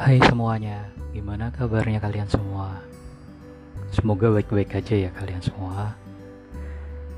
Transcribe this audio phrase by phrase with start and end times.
[0.00, 2.80] Hai semuanya, gimana kabarnya kalian semua?
[3.92, 5.92] Semoga baik-baik aja ya kalian semua.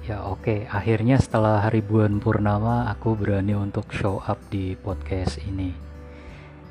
[0.02, 5.70] Ya oke, akhirnya setelah hari bulan purnama aku berani untuk show up di podcast ini.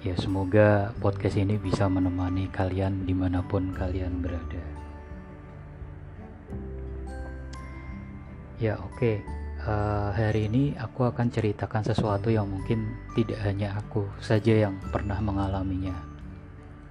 [0.03, 4.63] Ya semoga podcast ini bisa menemani kalian di mana pun kalian berada.
[8.59, 9.23] Ya oke,
[9.67, 15.17] uh, hari ini aku akan ceritakan sesuatu yang mungkin tidak hanya aku saja yang pernah
[15.21, 15.93] mengalaminya,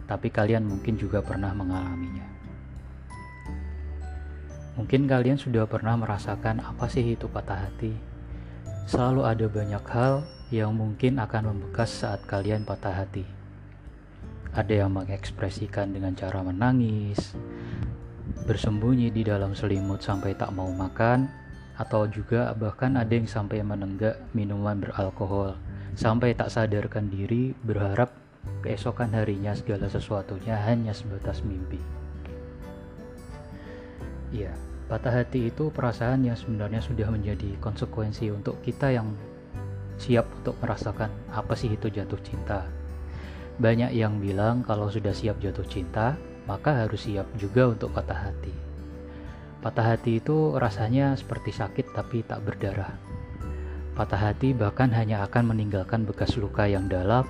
[0.06, 2.26] tapi kalian mungkin juga pernah mengalaminya.
[4.78, 7.92] Mungkin kalian sudah pernah merasakan apa sih itu patah hati.
[8.88, 13.26] Selalu ada banyak hal yang mungkin akan membekas saat kalian patah hati.
[14.50, 17.38] Ada yang mengekspresikan dengan cara menangis,
[18.48, 21.30] bersembunyi di dalam selimut sampai tak mau makan,
[21.80, 25.56] atau juga bahkan ada yang sampai menenggak minuman beralkohol
[25.96, 28.12] sampai tak sadarkan diri berharap
[28.60, 31.80] keesokan harinya segala sesuatunya hanya sebatas mimpi.
[34.30, 34.52] Ya,
[34.86, 39.10] patah hati itu perasaan yang sebenarnya sudah menjadi konsekuensi untuk kita yang
[40.00, 42.64] siap untuk merasakan apa sih itu jatuh cinta.
[43.60, 46.16] Banyak yang bilang kalau sudah siap jatuh cinta,
[46.48, 48.69] maka harus siap juga untuk patah hati.
[49.60, 52.96] Patah hati itu rasanya seperti sakit tapi tak berdarah.
[53.92, 57.28] Patah hati bahkan hanya akan meninggalkan bekas luka yang dalam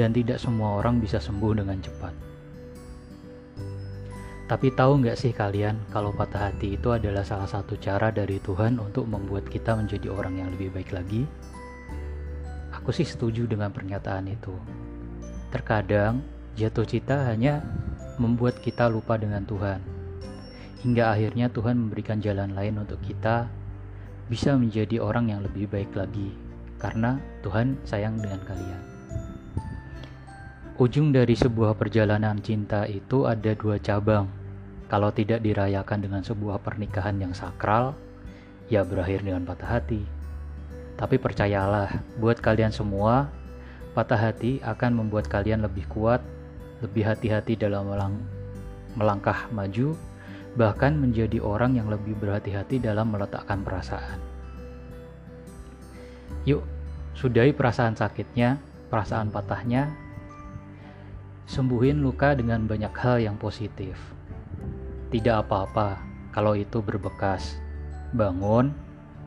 [0.00, 2.16] dan tidak semua orang bisa sembuh dengan cepat.
[4.48, 8.80] Tapi tahu nggak sih kalian kalau patah hati itu adalah salah satu cara dari Tuhan
[8.80, 11.28] untuk membuat kita menjadi orang yang lebih baik lagi?
[12.72, 14.56] Aku sih setuju dengan pernyataan itu.
[15.52, 16.24] Terkadang
[16.56, 17.60] jatuh cinta hanya
[18.16, 19.93] membuat kita lupa dengan Tuhan
[20.84, 23.48] hingga akhirnya Tuhan memberikan jalan lain untuk kita
[24.28, 26.36] bisa menjadi orang yang lebih baik lagi
[26.76, 28.82] karena Tuhan sayang dengan kalian.
[30.76, 34.28] Ujung dari sebuah perjalanan cinta itu ada dua cabang.
[34.90, 37.96] Kalau tidak dirayakan dengan sebuah pernikahan yang sakral,
[38.68, 40.04] ya berakhir dengan patah hati.
[40.98, 41.88] Tapi percayalah,
[42.20, 43.32] buat kalian semua,
[43.96, 46.20] patah hati akan membuat kalian lebih kuat,
[46.84, 48.14] lebih hati-hati dalam melang
[48.98, 49.94] melangkah maju,
[50.54, 54.18] bahkan menjadi orang yang lebih berhati-hati dalam meletakkan perasaan.
[56.46, 56.62] Yuk,
[57.18, 59.90] sudahi perasaan sakitnya, perasaan patahnya,
[61.50, 63.98] sembuhin luka dengan banyak hal yang positif.
[65.10, 65.98] Tidak apa-apa
[66.30, 67.58] kalau itu berbekas.
[68.14, 68.70] Bangun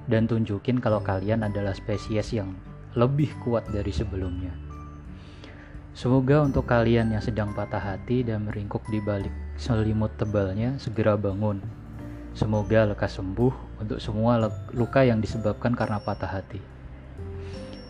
[0.08, 2.56] dan tunjukin kalau kalian adalah spesies yang
[2.96, 4.56] lebih kuat dari sebelumnya.
[5.92, 11.60] Semoga untuk kalian yang sedang patah hati dan meringkuk di balik selimut tebalnya segera bangun.
[12.38, 14.38] Semoga lekas sembuh untuk semua
[14.72, 16.62] luka yang disebabkan karena patah hati.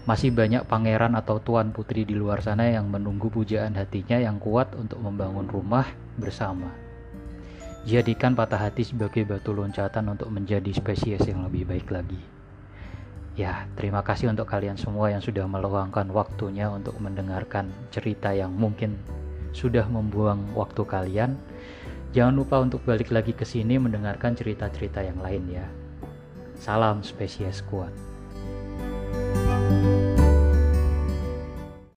[0.07, 4.71] Masih banyak pangeran atau tuan putri di luar sana yang menunggu pujaan hatinya yang kuat
[4.79, 5.83] untuk membangun rumah
[6.15, 6.71] bersama.
[7.83, 12.19] Jadikan patah hati sebagai batu loncatan untuk menjadi spesies yang lebih baik lagi.
[13.35, 18.95] Ya, terima kasih untuk kalian semua yang sudah meluangkan waktunya untuk mendengarkan cerita yang mungkin
[19.51, 21.35] sudah membuang waktu kalian.
[22.15, 25.67] Jangan lupa untuk balik lagi ke sini mendengarkan cerita-cerita yang lain ya.
[26.57, 27.93] Salam spesies kuat.
[29.37, 30.16] thank you